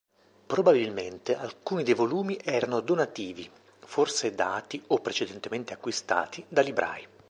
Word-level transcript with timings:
Probabilmente 0.47 1.35
alcuni 1.37 1.83
dei 1.83 1.93
volumi 1.93 2.35
erano 2.43 2.79
donativi, 2.79 3.47
forse 3.85 4.33
dati 4.33 4.81
o 4.87 4.97
precedentemente 4.99 5.73
acquistati 5.73 6.43
da 6.49 6.61
librai. 6.63 7.07